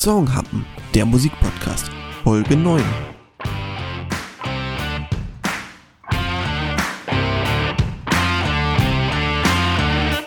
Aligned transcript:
Songhappen, 0.00 0.64
der 0.94 1.04
Musikpodcast, 1.04 1.90
Folge 2.24 2.56
9. 2.56 2.82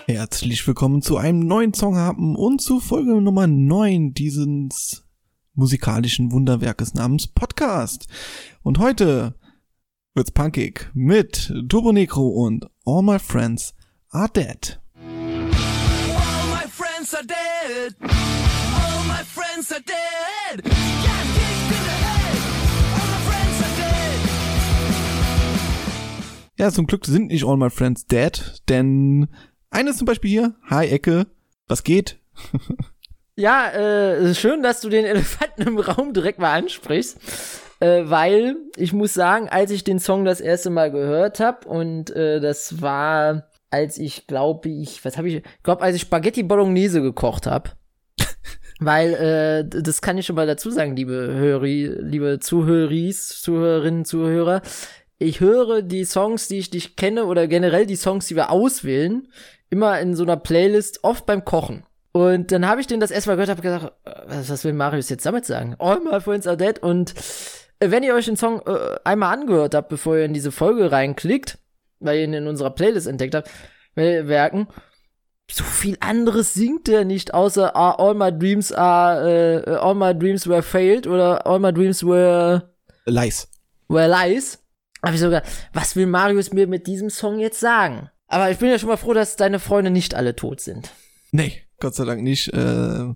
Herzlich 0.06 0.68
willkommen 0.68 1.02
zu 1.02 1.18
einem 1.18 1.40
neuen 1.48 1.74
Songhappen 1.74 2.36
und 2.36 2.62
zu 2.62 2.80
Folge 2.80 3.20
Nummer 3.20 3.48
9 3.48 4.14
dieses 4.14 5.04
musikalischen 5.56 6.32
Wunderwerkes 6.32 6.94
namens 6.94 7.26
Podcast. 7.26 8.06
Und 8.62 8.78
heute 8.78 9.34
wird's 10.14 10.30
punkig 10.30 10.92
mit 10.94 11.52
Turbo 11.68 11.92
Necro 11.94 12.28
und 12.28 12.70
All 12.86 13.02
My 13.02 13.18
Friends 13.18 13.74
Are 14.12 14.30
Dead. 14.30 14.83
Friends 19.64 19.72
are 19.72 19.82
dead. 19.82 20.64
Ja, 26.58 26.72
zum 26.72 26.88
Glück 26.88 27.06
sind 27.06 27.28
nicht 27.28 27.46
all 27.46 27.58
my 27.58 27.70
friends 27.70 28.06
dead, 28.06 28.62
denn 28.70 29.28
eines 29.70 29.98
zum 29.98 30.06
Beispiel 30.06 30.30
hier, 30.30 30.56
Hi 30.70 30.88
Ecke, 30.88 31.28
was 31.68 31.84
geht? 31.84 32.20
Ja, 33.36 33.72
äh, 33.72 34.36
schön, 34.36 34.62
dass 34.62 34.82
du 34.82 34.90
den 34.90 35.06
Elefanten 35.06 35.64
im 35.64 35.80
Raum 35.80 36.14
direkt 36.14 36.38
mal 36.38 36.54
ansprichst, 36.54 37.18
äh, 37.80 38.04
weil 38.06 38.56
ich 38.78 38.94
muss 38.94 39.16
sagen, 39.16 39.50
als 39.50 39.72
ich 39.72 39.84
den 39.84 39.98
Song 40.00 40.26
das 40.26 40.40
erste 40.40 40.70
Mal 40.70 40.92
gehört 40.92 41.40
habe 41.40 41.68
und 41.68 42.12
äh, 42.12 42.40
das 42.40 42.82
war, 42.82 43.50
als 43.72 43.98
ich 43.98 44.28
glaube 44.28 44.70
ich, 44.70 45.04
was 45.04 45.18
habe 45.18 45.30
ich, 45.30 45.42
glaube 45.64 45.82
als 45.82 45.96
ich 45.96 46.04
Spaghetti 46.04 46.44
Bolognese 46.44 47.02
gekocht 47.02 47.48
habe. 47.48 47.72
Weil, 48.86 49.14
äh, 49.14 49.82
das 49.82 50.02
kann 50.02 50.18
ich 50.18 50.26
schon 50.26 50.36
mal 50.36 50.48
dazu 50.48 50.70
sagen, 50.72 50.96
liebe 50.96 51.14
Höri, 51.14 51.86
liebe 52.00 52.40
Zuhöris, 52.40 53.42
Zuhörerinnen, 53.42 54.06
Zuhörer. 54.06 54.62
Ich 55.20 55.40
höre 55.40 55.82
die 55.82 56.06
Songs, 56.06 56.48
die 56.48 56.58
ich 56.58 56.72
nicht 56.74 56.98
kenne, 56.98 57.26
oder 57.26 57.48
generell 57.48 57.86
die 57.86 57.96
Songs, 57.96 58.28
die 58.28 58.36
wir 58.36 58.50
auswählen, 58.50 59.28
immer 59.70 60.00
in 60.00 60.16
so 60.16 60.24
einer 60.24 60.38
Playlist, 60.38 61.04
oft 61.04 61.26
beim 61.26 61.46
Kochen. 61.46 61.84
Und 62.12 62.52
dann 62.52 62.68
habe 62.68 62.82
ich 62.82 62.88
den 62.88 63.00
das 63.00 63.12
erste 63.12 63.30
Mal 63.30 63.36
gehört, 63.36 63.50
habe 63.50 63.62
gedacht, 63.62 63.94
äh, 64.06 64.12
was, 64.28 64.50
was 64.50 64.64
will 64.64 64.74
Marius 64.74 65.10
jetzt 65.10 65.26
damit 65.26 65.46
sagen? 65.46 65.76
All 65.80 66.00
my 66.00 66.20
friends 66.22 66.46
are 66.46 66.58
dead. 66.58 66.80
Und 66.80 67.14
äh, 67.80 67.90
wenn 67.90 68.04
ihr 68.04 68.14
euch 68.14 68.26
den 68.26 68.38
Song 68.38 68.62
äh, 68.66 68.98
einmal 69.04 69.34
angehört 69.34 69.76
habt, 69.76 69.90
bevor 69.90 70.18
ihr 70.18 70.26
in 70.26 70.34
diese 70.34 70.52
Folge 70.52 70.92
reinklickt, 70.92 71.58
weil 72.00 72.18
ihr 72.18 72.24
ihn 72.26 72.34
in 72.34 72.48
unserer 72.48 72.70
Playlist 72.70 73.08
entdeckt 73.08 73.36
habt, 73.36 73.50
Werken, 73.96 74.68
so 75.52 75.64
viel 75.64 75.98
anderes 76.00 76.54
singt 76.54 76.88
er 76.90 77.06
nicht, 77.06 77.34
außer 77.34 77.76
ah, 77.76 77.92
All 77.92 78.14
my 78.16 78.32
dreams 78.38 78.72
are, 78.72 79.62
äh, 79.66 79.76
All 79.76 79.96
my 79.96 80.18
dreams 80.18 80.48
were 80.48 80.64
failed 80.64 81.06
oder 81.08 81.46
All 81.46 81.60
my 81.60 81.74
dreams 81.74 82.04
were, 82.04 82.70
Lies. 83.06 83.48
were 83.88 84.08
lies. 84.08 84.60
Hab 85.04 85.14
ich 85.14 85.20
sogar, 85.20 85.44
was 85.74 85.96
will 85.96 86.08
Marius 86.08 86.54
mir 86.54 86.66
mit 86.68 86.88
diesem 86.88 87.10
Song 87.10 87.40
jetzt 87.40 87.60
sagen? 87.60 88.10
Aber 88.28 88.50
ich 88.50 88.58
bin 88.58 88.70
ja 88.70 88.80
schon 88.80 88.90
mal 88.90 88.98
froh, 88.98 89.14
dass 89.14 89.36
deine 89.36 89.60
Freunde 89.60 89.92
nicht 89.92 90.16
alle 90.16 90.36
tot 90.36 90.62
sind. 90.62 90.92
Nee, 91.32 91.62
Gott 91.80 91.94
sei 91.94 92.06
Dank 92.06 92.24
nicht. 92.24 92.48
Äh, 92.54 93.14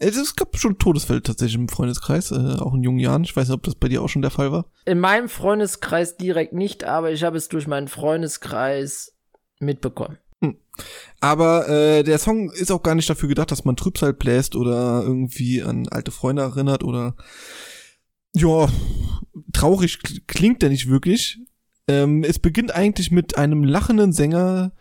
es 0.00 0.34
gab 0.34 0.56
schon 0.58 0.78
Todesfälle 0.78 1.22
tatsächlich 1.22 1.54
im 1.54 1.68
Freundeskreis, 1.68 2.32
äh, 2.32 2.34
auch 2.58 2.74
in 2.74 2.82
jungen 2.82 2.98
Jahren. 2.98 3.22
Ich 3.22 3.36
weiß 3.36 3.46
nicht, 3.48 3.54
ob 3.54 3.62
das 3.62 3.76
bei 3.76 3.88
dir 3.88 4.02
auch 4.02 4.08
schon 4.08 4.22
der 4.22 4.32
Fall 4.32 4.50
war. 4.50 4.66
In 4.86 4.98
meinem 4.98 5.28
Freundeskreis 5.28 6.16
direkt 6.16 6.52
nicht, 6.52 6.82
aber 6.82 7.12
ich 7.12 7.22
habe 7.22 7.36
es 7.36 7.48
durch 7.48 7.68
meinen 7.68 7.86
Freundeskreis 7.86 9.14
mitbekommen. 9.60 10.18
Aber 11.20 11.68
äh, 11.68 12.02
der 12.02 12.18
Song 12.18 12.50
ist 12.50 12.70
auch 12.70 12.82
gar 12.82 12.94
nicht 12.94 13.08
dafür 13.08 13.28
gedacht, 13.28 13.50
dass 13.50 13.64
man 13.64 13.76
Trübsal 13.76 14.12
bläst 14.12 14.56
oder 14.56 15.02
irgendwie 15.02 15.62
an 15.62 15.88
alte 15.88 16.10
Freunde 16.10 16.42
erinnert 16.42 16.82
oder 16.84 17.16
ja, 18.34 18.68
traurig 19.52 19.98
kl- 20.04 20.20
klingt 20.26 20.62
der 20.62 20.70
nicht 20.70 20.88
wirklich. 20.88 21.38
Ähm, 21.86 22.24
es 22.24 22.38
beginnt 22.38 22.74
eigentlich 22.74 23.10
mit 23.10 23.38
einem 23.38 23.62
lachenden 23.62 24.12
Sänger, 24.12 24.72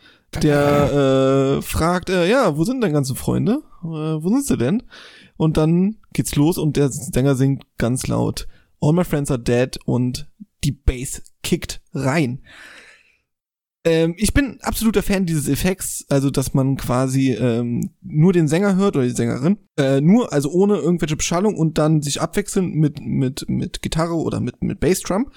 der 0.42 1.58
äh, 1.58 1.62
fragt, 1.62 2.10
äh, 2.10 2.28
ja, 2.28 2.58
wo 2.58 2.64
sind 2.64 2.82
deine 2.82 2.94
ganzen 2.94 3.16
Freunde? 3.16 3.62
Äh, 3.84 3.88
wo 3.88 4.30
sind 4.30 4.46
sie 4.46 4.58
denn? 4.58 4.84
Und 5.38 5.58
dann 5.58 5.98
geht's 6.14 6.36
los 6.36 6.58
und 6.58 6.76
der 6.76 6.90
Sänger 6.90 7.36
singt 7.36 7.66
ganz 7.78 8.08
laut, 8.08 8.48
All 8.82 8.94
my 8.94 9.04
friends 9.04 9.32
are 9.32 9.40
dead 9.40 9.78
und 9.86 10.30
die 10.64 10.72
Bass 10.72 11.22
kickt 11.42 11.82
rein. 11.94 12.42
Ähm, 13.86 14.16
ich 14.18 14.34
bin 14.34 14.60
absoluter 14.62 15.04
Fan 15.04 15.26
dieses 15.26 15.50
Effekts, 15.50 16.06
also 16.10 16.30
dass 16.30 16.54
man 16.54 16.78
quasi 16.78 17.32
ähm, 17.34 17.92
nur 18.02 18.32
den 18.32 18.48
Sänger 18.48 18.78
hört 18.78 18.96
oder 18.96 19.06
die 19.06 19.12
Sängerin, 19.12 19.58
äh, 19.78 20.00
nur 20.00 20.32
also 20.32 20.50
ohne 20.52 20.78
irgendwelche 20.78 21.18
Beschallung 21.18 21.56
und 21.56 21.78
dann 21.78 22.02
sich 22.02 22.22
abwechseln 22.22 22.74
mit 22.76 23.02
mit 23.02 23.50
mit 23.50 23.82
Gitarre 23.82 24.16
oder 24.16 24.40
mit 24.40 24.64
mit 24.64 24.80
Bassdrum 24.80 25.32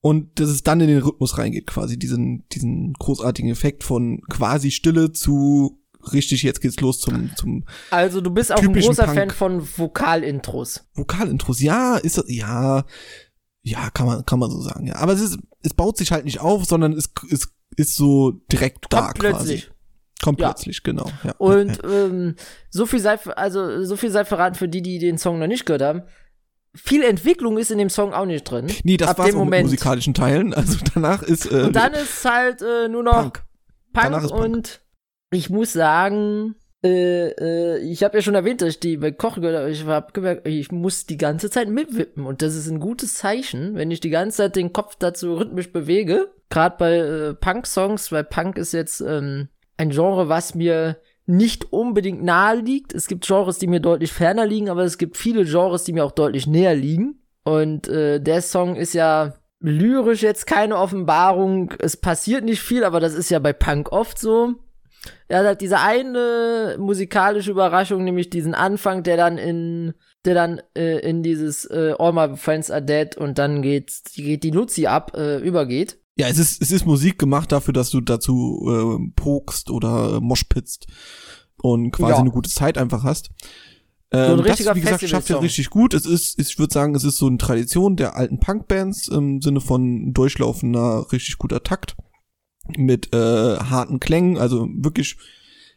und 0.00 0.40
dass 0.40 0.48
es 0.48 0.62
dann 0.62 0.80
in 0.80 0.88
den 0.88 1.02
Rhythmus 1.02 1.36
reingeht, 1.36 1.66
quasi 1.66 1.98
diesen 1.98 2.48
diesen 2.48 2.94
großartigen 2.94 3.50
Effekt 3.50 3.84
von 3.84 4.22
quasi 4.30 4.70
Stille 4.70 5.12
zu 5.12 5.78
richtig 6.12 6.42
jetzt 6.44 6.62
geht's 6.62 6.80
los 6.80 7.00
zum 7.00 7.30
zum 7.36 7.64
Also 7.90 8.22
du 8.22 8.30
bist 8.30 8.54
auch 8.54 8.62
ein 8.62 8.72
großer 8.72 9.04
Punk. 9.04 9.16
Fan 9.16 9.30
von 9.30 9.68
Vokalintros. 9.76 10.84
Vokalintros. 10.94 11.60
Ja, 11.60 11.96
ist 11.96 12.16
das 12.16 12.24
ja 12.28 12.86
ja 13.62 13.90
kann 13.90 14.06
man 14.06 14.24
kann 14.24 14.38
man 14.38 14.50
so 14.50 14.62
sagen, 14.62 14.86
ja, 14.86 14.96
aber 14.96 15.12
es 15.12 15.20
ist 15.20 15.38
es 15.62 15.74
baut 15.74 15.98
sich 15.98 16.12
halt 16.12 16.24
nicht 16.24 16.40
auf, 16.40 16.64
sondern 16.64 16.92
es 16.92 17.10
es 17.30 17.48
ist 17.76 17.96
so 17.96 18.32
direkt 18.52 18.86
da 18.90 19.02
Kommt 19.08 19.18
plötzlich. 19.18 19.64
quasi. 19.66 19.76
Kommt 20.22 20.40
Ja. 20.40 20.48
plötzlich, 20.48 20.82
genau. 20.82 21.10
Ja. 21.24 21.34
Und 21.38 21.78
ähm, 21.90 22.34
so 22.70 22.86
viel 22.86 23.00
sei 23.00 23.18
also 23.36 23.84
so 23.84 23.96
viel 23.96 24.10
sei 24.10 24.24
verraten 24.24 24.54
für 24.56 24.68
die, 24.68 24.82
die 24.82 24.98
den 24.98 25.18
Song 25.18 25.38
noch 25.38 25.46
nicht 25.46 25.66
gehört 25.66 25.82
haben. 25.82 26.02
Viel 26.74 27.02
Entwicklung 27.04 27.56
ist 27.58 27.70
in 27.70 27.78
dem 27.78 27.88
Song 27.90 28.12
auch 28.12 28.26
nicht 28.26 28.44
drin. 28.44 28.66
Nee, 28.84 28.96
das 28.98 29.18
auch 29.18 29.24
mit 29.24 29.34
Moment. 29.34 29.64
musikalischen 29.64 30.12
Teilen. 30.14 30.52
Also 30.54 30.78
danach 30.94 31.22
ist 31.22 31.50
äh, 31.50 31.62
Und 31.64 31.76
dann 31.76 31.92
ist 31.94 32.24
halt 32.24 32.60
äh, 32.62 32.88
nur 32.88 33.02
noch 33.02 33.12
Punk. 33.32 33.44
Punk, 33.92 34.28
Punk. 34.28 34.30
und 34.32 34.80
ich 35.30 35.48
muss 35.50 35.72
sagen, 35.72 36.54
äh, 36.86 37.28
äh, 37.30 37.78
ich 37.78 38.02
habe 38.02 38.16
ja 38.16 38.22
schon 38.22 38.34
erwähnt, 38.34 38.60
dass 38.60 38.70
ich 38.70 38.80
die 38.80 38.96
bei 38.96 39.10
Kochen 39.12 39.42
gehört 39.42 39.58
habe. 39.58 39.70
Ich 39.70 39.84
habe 39.84 40.12
gemerkt, 40.12 40.46
ich 40.46 40.70
muss 40.72 41.06
die 41.06 41.16
ganze 41.16 41.50
Zeit 41.50 41.68
mitwippen 41.68 42.24
und 42.24 42.42
das 42.42 42.54
ist 42.54 42.68
ein 42.68 42.80
gutes 42.80 43.14
Zeichen, 43.14 43.74
wenn 43.74 43.90
ich 43.90 44.00
die 44.00 44.10
ganze 44.10 44.38
Zeit 44.38 44.56
den 44.56 44.72
Kopf 44.72 44.96
dazu 44.98 45.34
rhythmisch 45.34 45.72
bewege. 45.72 46.28
Gerade 46.48 46.76
bei 46.78 46.96
äh, 46.96 47.34
Punk-Songs, 47.34 48.12
weil 48.12 48.24
Punk 48.24 48.56
ist 48.58 48.72
jetzt 48.72 49.00
ähm, 49.00 49.48
ein 49.76 49.90
Genre, 49.90 50.28
was 50.28 50.54
mir 50.54 50.98
nicht 51.26 51.72
unbedingt 51.72 52.22
nahe 52.22 52.56
liegt. 52.56 52.94
Es 52.94 53.08
gibt 53.08 53.26
Genres, 53.26 53.58
die 53.58 53.66
mir 53.66 53.80
deutlich 53.80 54.12
ferner 54.12 54.46
liegen, 54.46 54.68
aber 54.68 54.84
es 54.84 54.96
gibt 54.96 55.16
viele 55.16 55.44
Genres, 55.44 55.84
die 55.84 55.92
mir 55.92 56.04
auch 56.04 56.12
deutlich 56.12 56.46
näher 56.46 56.74
liegen. 56.74 57.20
Und 57.42 57.88
äh, 57.88 58.20
der 58.20 58.42
Song 58.42 58.76
ist 58.76 58.94
ja 58.94 59.34
lyrisch 59.60 60.22
jetzt 60.22 60.46
keine 60.46 60.76
Offenbarung. 60.76 61.72
Es 61.78 61.96
passiert 61.96 62.44
nicht 62.44 62.62
viel, 62.62 62.84
aber 62.84 63.00
das 63.00 63.14
ist 63.14 63.30
ja 63.30 63.38
bei 63.40 63.52
Punk 63.52 63.90
oft 63.90 64.18
so. 64.18 64.54
Er 65.28 65.40
hat 65.40 65.46
halt 65.46 65.60
diese 65.60 65.78
eine 65.80 66.76
musikalische 66.78 67.50
Überraschung, 67.50 68.04
nämlich 68.04 68.30
diesen 68.30 68.54
Anfang, 68.54 69.02
der 69.02 69.16
dann 69.16 69.38
in, 69.38 69.94
der 70.24 70.34
dann 70.34 70.60
äh, 70.76 70.98
in 71.08 71.22
dieses 71.22 71.64
äh, 71.66 71.94
All 71.98 72.12
My 72.12 72.36
Friends 72.36 72.70
Are 72.70 72.82
Dead 72.82 73.16
und 73.16 73.38
dann 73.38 73.62
geht, 73.62 73.92
geht 74.14 74.42
die 74.42 74.50
Luzi 74.50 74.86
ab, 74.86 75.12
äh, 75.16 75.38
übergeht. 75.38 75.98
Ja, 76.18 76.28
es 76.28 76.38
ist 76.38 76.62
es 76.62 76.70
ist 76.72 76.86
Musik 76.86 77.18
gemacht 77.18 77.52
dafür, 77.52 77.74
dass 77.74 77.90
du 77.90 78.00
dazu 78.00 78.98
äh, 78.98 79.12
pokst 79.16 79.70
oder 79.70 80.14
äh, 80.16 80.20
moshpitzt 80.20 80.86
und 81.60 81.90
quasi 81.90 82.12
Ja. 82.12 82.18
eine 82.18 82.30
gute 82.30 82.48
Zeit 82.48 82.78
einfach 82.78 83.04
hast. 83.04 83.30
ein 84.10 84.30
Ähm, 84.30 84.36
das, 84.38 84.46
richtiger 84.46 84.74
wie 84.76 84.80
gesagt, 84.80 85.06
schafft 85.08 85.30
er 85.30 85.42
richtig 85.42 85.68
gut. 85.68 85.92
Es 85.92 86.06
ist, 86.06 86.38
ich 86.38 86.58
würde 86.58 86.72
sagen, 86.72 86.94
es 86.94 87.04
ist 87.04 87.18
so 87.18 87.26
eine 87.26 87.38
Tradition 87.38 87.96
der 87.96 88.16
alten 88.16 88.40
Punkbands 88.40 89.08
im 89.08 89.42
Sinne 89.42 89.60
von 89.60 90.14
durchlaufender, 90.14 91.06
richtig 91.12 91.38
guter 91.38 91.62
Takt 91.62 91.96
mit 92.76 93.12
äh, 93.14 93.56
harten 93.56 94.00
Klängen. 94.00 94.36
Also 94.38 94.68
wirklich, 94.72 95.16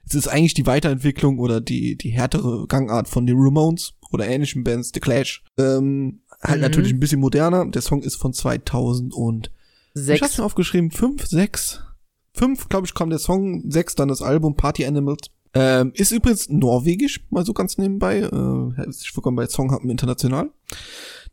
es 0.08 0.16
ist 0.16 0.28
eigentlich 0.28 0.54
die 0.54 0.66
Weiterentwicklung 0.66 1.40
oder 1.40 1.62
die 1.62 1.96
die 1.98 2.10
härtere 2.10 2.66
Gangart 2.68 3.08
von 3.08 3.26
den 3.26 3.38
Ramones 3.38 3.94
oder 4.12 4.28
ähnlichen 4.28 4.64
Bands, 4.64 4.92
The 4.94 5.00
Clash. 5.00 5.44
Ähm, 5.58 6.22
halt 6.42 6.58
Mhm. 6.58 6.62
natürlich 6.62 6.94
ein 6.94 7.00
bisschen 7.00 7.20
moderner. 7.20 7.66
Der 7.70 7.82
Song 7.82 8.02
ist 8.02 8.16
von 8.16 8.34
2000 8.34 9.14
und 9.14 9.52
ich 9.96 10.22
hab's 10.22 10.38
mir 10.38 10.46
aufgeschrieben, 10.46 10.92
fünf, 10.92 11.26
sechs. 11.28 11.82
Fünf, 12.34 12.70
glaube 12.70 12.88
ich, 12.88 12.94
kam 12.94 13.10
der 13.10 13.20
Song, 13.20 13.70
sechs 13.70 13.96
dann 13.96 14.08
das 14.08 14.22
Album 14.22 14.56
Party 14.56 14.86
Animals. 14.86 15.30
Ähm, 15.54 15.92
ist 15.96 16.12
übrigens 16.12 16.48
norwegisch, 16.48 17.26
mal 17.32 17.44
so 17.44 17.54
ganz 17.54 17.78
nebenbei. 17.80 18.20
Äh, 18.20 18.76
herzlich 18.76 19.12
willkommen 19.16 19.36
bei 19.36 19.48
Songhappen 19.48 19.90
International. 19.90 20.50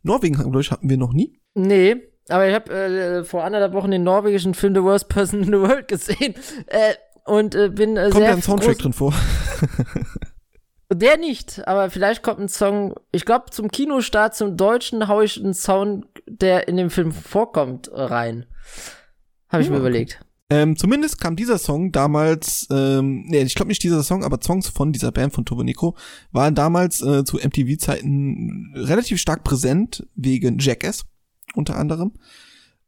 Norwegen, 0.03 0.37
glaube 0.37 0.61
ich, 0.61 0.71
hatten 0.71 0.89
wir 0.89 0.97
noch 0.97 1.13
nie. 1.13 1.39
Nee, 1.55 1.97
aber 2.29 2.49
ich 2.49 2.55
habe 2.55 2.73
äh, 2.73 3.25
vor 3.25 3.45
anderthalb 3.45 3.73
Wochen 3.73 3.91
den 3.91 4.03
norwegischen 4.03 4.55
Film 4.55 4.75
The 4.75 4.83
Worst 4.83 5.09
Person 5.09 5.41
in 5.41 5.47
the 5.47 5.53
World 5.61 5.89
gesehen 5.89 6.35
äh, 6.67 6.95
und 7.25 7.55
äh, 7.55 7.69
bin 7.69 7.97
äh, 7.97 8.05
Kommt 8.05 8.15
sehr 8.15 8.29
da 8.29 8.35
ein 8.35 8.43
Soundtrack 8.43 8.79
drin 8.79 8.93
vor? 8.93 9.15
Der 10.93 11.17
nicht, 11.17 11.67
aber 11.67 11.91
vielleicht 11.91 12.23
kommt 12.23 12.39
ein 12.39 12.49
Song. 12.49 12.95
Ich 13.11 13.25
glaube, 13.25 13.51
zum 13.51 13.69
Kinostart, 13.73 14.37
zum 14.37 14.57
Deutschen, 14.57 15.09
hau 15.09 15.21
ich 15.21 15.43
einen 15.43 15.53
Sound, 15.53 16.07
der 16.29 16.69
in 16.69 16.77
dem 16.77 16.91
Film 16.91 17.11
vorkommt, 17.11 17.91
rein. 17.93 18.47
Habe 19.49 19.63
ich 19.63 19.69
Ja, 19.69 19.73
mir 19.73 19.81
okay. 19.81 19.89
überlegt. 19.89 20.21
Ähm, 20.49 20.77
zumindest 20.77 21.21
kam 21.21 21.35
dieser 21.35 21.59
Song 21.59 21.91
damals, 21.91 22.69
ähm, 22.71 23.25
nee, 23.27 23.43
ich 23.43 23.57
glaube 23.57 23.69
nicht 23.69 23.83
dieser 23.83 24.05
Song, 24.05 24.23
aber 24.23 24.39
Songs 24.41 24.69
von 24.69 24.93
dieser 24.93 25.11
Band 25.11 25.33
von 25.33 25.45
Turbo 25.45 25.65
Negro 25.65 25.97
waren 26.31 26.55
damals 26.55 27.03
äh, 27.03 27.25
zu 27.25 27.39
MTV-Zeiten 27.39 28.73
relativ 28.77 29.21
stark 29.21 29.43
präsent, 29.43 30.07
wegen 30.15 30.61
Jackass 30.61 31.05
unter 31.57 31.77
anderem. 31.77 32.13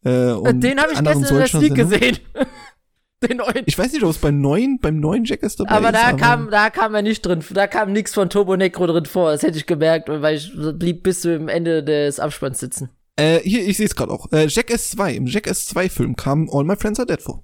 Äh, 0.05 0.33
und 0.33 0.61
Den 0.61 0.81
habe 0.81 0.93
ich 0.93 0.99
gestern 0.99 1.25
in 1.25 1.39
der 1.39 1.47
Sendungen. 1.49 1.75
gesehen. 1.75 2.19
Den 3.29 3.39
neuen. 3.39 3.65
Ich 3.67 3.77
weiß 3.77 3.93
nicht, 3.93 4.05
ob 4.05 4.11
es 4.11 4.19
beim 4.19 4.41
neuen, 4.41 4.79
beim 4.79 5.01
neuen 5.01 5.25
Jackass 5.25 5.57
dabei 5.57 5.73
aber 5.73 5.89
ist. 5.89 5.97
da 5.97 6.13
kam, 6.13 6.51
da 6.51 6.71
kam 6.71 6.95
er 6.95 7.03
nicht 7.03 7.23
drin, 7.23 7.43
da 7.51 7.67
kam 7.67 7.93
nichts 7.93 8.15
von 8.15 8.31
Turbo 8.31 8.57
Necro 8.57 8.87
drin 8.87 9.07
vor. 9.07 9.33
Das 9.33 9.43
hätte 9.43 9.59
ich 9.59 9.67
gemerkt, 9.67 10.09
weil 10.09 10.37
ich 10.37 10.53
blieb 10.75 11.03
bis 11.03 11.23
zum 11.23 11.49
Ende 11.49 11.83
des 11.83 12.21
Abspanns 12.21 12.61
sitzen. 12.61 12.91
Äh, 13.17 13.41
hier, 13.41 13.67
ich 13.67 13.77
sehe 13.77 13.87
es 13.87 13.97
gerade 13.97 14.13
auch. 14.13 14.31
Äh, 14.31 14.47
Jackass 14.47 14.91
2, 14.91 15.15
im 15.15 15.27
Jackass 15.27 15.67
2 15.67 15.89
Film 15.89 16.15
kam 16.15 16.49
All 16.49 16.63
My 16.63 16.77
Friends 16.77 17.01
Are 17.01 17.07
Dead 17.07 17.21
vor. 17.21 17.43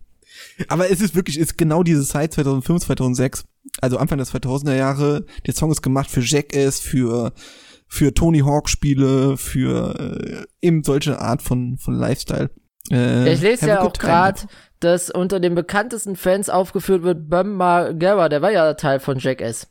Aber 0.69 0.89
es 0.89 1.01
ist 1.01 1.17
wirklich, 1.17 1.39
ist 1.41 1.59
genau 1.59 1.83
diese 1.83 2.07
Zeit 2.07 2.33
2005, 2.35 2.85
2006, 2.85 3.45
also 3.81 3.99
Anfang 3.99 4.19
der 4.19 4.27
2000er 4.29 4.77
Jahre. 4.77 5.27
Der 5.47 5.55
Song 5.55 5.73
ist 5.73 5.83
gemacht 5.83 6.09
für 6.09 6.21
Jackass, 6.21 6.79
für 6.79 7.33
für 7.95 8.13
Tony 8.13 8.41
Hawk 8.41 8.69
Spiele, 8.69 9.37
für 9.37 10.47
äh, 10.61 10.67
eben 10.67 10.83
solche 10.83 11.21
Art 11.21 11.43
von 11.43 11.79
von 11.79 11.95
Lifestyle. 11.95 12.51
Äh, 12.91 13.33
ich 13.33 13.41
lese 13.41 13.69
ja 13.69 13.83
auch 13.83 13.93
gerade, 13.93 14.41
dass 14.81 15.11
unter 15.11 15.39
den 15.39 15.55
bekanntesten 15.55 16.17
Fans 16.17 16.51
aufgeführt 16.51 17.05
wird 17.05 17.29
Bam 17.29 17.55
Margera, 17.55 18.29
der 18.29 18.43
war 18.43 18.51
ja 18.51 18.75
Teil 18.75 18.99
von 18.99 19.19
Jackass. 19.19 19.69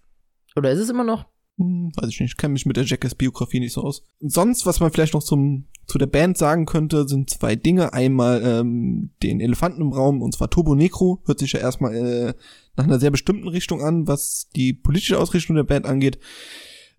Oder 0.55 0.71
ist 0.71 0.79
es 0.79 0.89
immer 0.89 1.03
noch? 1.03 1.25
Hm, 1.57 1.91
weiß 1.95 2.09
ich 2.09 2.19
nicht, 2.19 2.31
ich 2.31 2.37
kenne 2.37 2.53
mich 2.53 2.65
mit 2.65 2.77
der 2.77 2.85
Jackass-Biografie 2.85 3.59
nicht 3.59 3.73
so 3.73 3.81
aus. 3.81 4.03
Sonst, 4.21 4.65
was 4.65 4.79
man 4.79 4.91
vielleicht 4.91 5.13
noch 5.13 5.21
zum, 5.21 5.67
zu 5.85 5.97
der 5.97 6.07
Band 6.07 6.37
sagen 6.37 6.65
könnte, 6.65 7.07
sind 7.07 7.29
zwei 7.29 7.55
Dinge. 7.55 7.93
Einmal 7.93 8.41
ähm, 8.43 9.11
den 9.21 9.39
Elefanten 9.41 9.81
im 9.81 9.91
Raum, 9.91 10.21
und 10.21 10.33
zwar 10.33 10.49
Turbo 10.49 10.73
Necro, 10.75 11.21
hört 11.25 11.39
sich 11.39 11.51
ja 11.51 11.59
erstmal 11.59 11.93
äh, 11.93 12.33
nach 12.75 12.85
einer 12.85 12.99
sehr 12.99 13.11
bestimmten 13.11 13.49
Richtung 13.49 13.83
an, 13.83 14.07
was 14.07 14.49
die 14.55 14.73
politische 14.73 15.19
Ausrichtung 15.19 15.55
der 15.55 15.63
Band 15.63 15.85
angeht. 15.85 16.19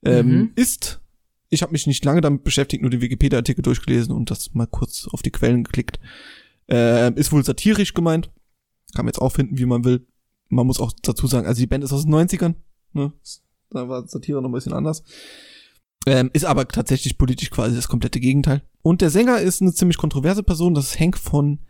Ähm, 0.05 0.27
Mhm. 0.27 0.53
Ist, 0.55 1.01
ich 1.55 1.63
habe 1.63 1.73
mich 1.73 1.87
nicht 1.87 2.05
lange 2.05 2.21
damit 2.21 2.45
beschäftigt, 2.45 2.83
nur 2.83 2.91
den 2.91 3.01
Wikipedia-Artikel 3.01 3.63
durchgelesen 3.63 4.15
und 4.15 4.31
das 4.31 4.53
mal 4.55 4.67
kurz 4.67 5.09
auf 5.11 5.23
die 5.23 5.31
Quellen 5.31 5.65
geklickt. 5.65 5.99
Äh, 6.71 7.13
ist 7.15 7.33
wohl 7.33 7.45
satirisch 7.45 7.95
gemeint. 7.95 8.31
Kann 8.95 9.05
man 9.05 9.13
jetzt 9.13 9.21
auch 9.21 9.33
finden, 9.33 9.59
wie 9.59 9.67
man 9.67 9.85
will. 9.85 10.07
Man 10.49 10.67
muss 10.67 10.81
auch 10.81 10.93
dazu 11.03 11.27
sagen, 11.27 11.47
also 11.47 11.61
die 11.61 11.67
Band 11.67 11.85
ist 11.85 11.93
aus 11.93 12.05
den 12.05 12.15
90ern. 12.15 12.55
Ne? 12.93 13.13
Da 13.71 13.89
war 13.89 14.07
Satire 14.07 14.41
noch 14.41 14.49
ein 14.49 14.53
bisschen 14.53 14.73
anders. 14.73 15.03
Ähm, 16.07 16.31
ist 16.33 16.45
aber 16.45 16.69
tatsächlich 16.69 17.17
politisch 17.17 17.51
quasi 17.51 17.75
das 17.75 17.89
komplette 17.89 18.21
Gegenteil. 18.21 18.63
Und 18.83 19.01
der 19.01 19.11
Sänger 19.11 19.41
ist 19.41 19.63
eine 19.63 19.73
ziemlich 19.73 19.97
kontroverse 19.97 20.43
Person. 20.43 20.75
Das 20.75 20.87
ist 20.87 21.01
Henk 21.01 21.17
von 21.17 21.61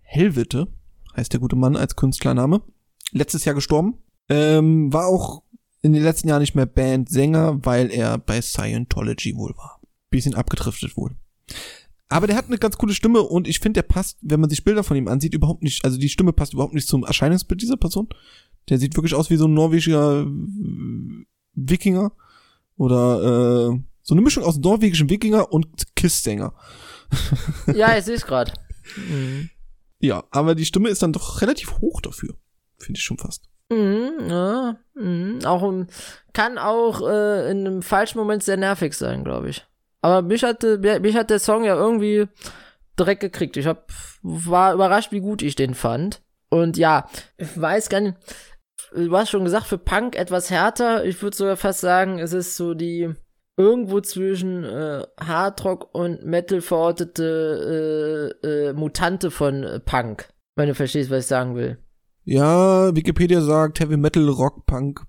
Hellwitte, 0.00 0.68
heißt 1.16 1.32
der 1.32 1.40
gute 1.40 1.56
Mann 1.56 1.76
als 1.76 1.96
Künstlername. 1.96 2.62
Letztes 3.12 3.44
Jahr 3.44 3.54
gestorben. 3.54 3.98
Ähm, 4.28 4.92
war 4.92 5.06
auch 5.06 5.43
in 5.84 5.92
den 5.92 6.02
letzten 6.02 6.28
Jahren 6.28 6.40
nicht 6.40 6.54
mehr 6.54 6.64
Bandsänger, 6.64 7.64
weil 7.66 7.90
er 7.90 8.16
bei 8.16 8.40
Scientology 8.40 9.36
wohl 9.36 9.54
war. 9.58 9.82
Bisschen 10.08 10.34
abgedriftet 10.34 10.96
wohl. 10.96 11.14
Aber 12.08 12.26
der 12.26 12.36
hat 12.36 12.46
eine 12.46 12.56
ganz 12.56 12.78
coole 12.78 12.94
Stimme 12.94 13.20
und 13.20 13.46
ich 13.46 13.58
finde, 13.58 13.82
der 13.82 13.88
passt, 13.88 14.16
wenn 14.22 14.40
man 14.40 14.48
sich 14.48 14.64
Bilder 14.64 14.82
von 14.82 14.96
ihm 14.96 15.08
ansieht, 15.08 15.34
überhaupt 15.34 15.62
nicht, 15.62 15.84
also 15.84 15.98
die 15.98 16.08
Stimme 16.08 16.32
passt 16.32 16.54
überhaupt 16.54 16.72
nicht 16.72 16.88
zum 16.88 17.04
Erscheinungsbild 17.04 17.60
dieser 17.60 17.76
Person. 17.76 18.08
Der 18.70 18.78
sieht 18.78 18.96
wirklich 18.96 19.14
aus 19.14 19.28
wie 19.28 19.36
so 19.36 19.46
ein 19.46 19.52
norwegischer 19.52 20.22
äh, 20.22 20.26
Wikinger 21.52 22.12
oder 22.76 23.74
äh, 23.74 23.78
so 24.00 24.14
eine 24.14 24.22
Mischung 24.22 24.42
aus 24.42 24.56
norwegischen 24.56 25.10
Wikinger 25.10 25.52
und 25.52 25.94
Kiss-Sänger. 25.96 26.54
Ja, 27.74 27.96
ich 27.96 28.04
sehe 28.04 28.14
es 28.14 28.24
gerade. 28.24 28.52
Mhm. 28.96 29.50
Ja, 30.00 30.24
aber 30.30 30.54
die 30.54 30.64
Stimme 30.64 30.88
ist 30.88 31.02
dann 31.02 31.12
doch 31.12 31.42
relativ 31.42 31.78
hoch 31.80 32.00
dafür. 32.00 32.36
Finde 32.78 32.98
ich 32.98 33.04
schon 33.04 33.18
fast. 33.18 33.50
Mhm, 33.70 34.28
ja, 34.28 34.76
mhm. 34.94 35.38
Auch 35.44 35.72
kann 36.32 36.58
auch 36.58 37.00
äh, 37.00 37.50
in 37.50 37.66
einem 37.66 37.82
falschen 37.82 38.18
Moment 38.18 38.42
sehr 38.42 38.56
nervig 38.56 38.94
sein, 38.94 39.24
glaube 39.24 39.48
ich. 39.48 39.66
Aber 40.02 40.22
mich 40.22 40.42
hat, 40.44 40.62
äh, 40.64 41.00
mich 41.00 41.16
hat 41.16 41.30
der 41.30 41.38
Song 41.38 41.64
ja 41.64 41.74
irgendwie 41.74 42.26
direkt 42.98 43.20
gekriegt. 43.20 43.56
Ich 43.56 43.66
hab, 43.66 43.90
war 44.22 44.74
überrascht, 44.74 45.12
wie 45.12 45.20
gut 45.20 45.42
ich 45.42 45.56
den 45.56 45.74
fand. 45.74 46.20
Und 46.50 46.76
ja, 46.76 47.08
ich 47.36 47.60
weiß 47.60 47.88
gar 47.88 48.00
nicht, 48.00 48.16
du 48.94 49.16
hast 49.16 49.30
schon 49.30 49.44
gesagt, 49.44 49.66
für 49.66 49.78
Punk 49.78 50.16
etwas 50.16 50.50
härter. 50.50 51.04
Ich 51.04 51.22
würde 51.22 51.36
sogar 51.36 51.56
fast 51.56 51.80
sagen, 51.80 52.18
es 52.18 52.32
ist 52.32 52.56
so 52.56 52.74
die 52.74 53.14
irgendwo 53.56 54.00
zwischen 54.00 54.64
äh, 54.64 55.04
Hardrock 55.20 55.94
und 55.94 56.24
Metal 56.24 56.60
verortete 56.60 58.32
äh, 58.42 58.46
äh, 58.46 58.72
Mutante 58.72 59.30
von 59.30 59.62
äh, 59.64 59.80
Punk. 59.80 60.28
Wenn 60.56 60.68
du 60.68 60.74
verstehst, 60.74 61.10
was 61.10 61.24
ich 61.24 61.28
sagen 61.28 61.56
will. 61.56 61.78
Ja, 62.24 62.94
Wikipedia 62.94 63.40
sagt 63.42 63.80
Heavy 63.80 63.96
Metal, 63.96 64.28
Rock, 64.28 64.66
Punk, 64.66 65.04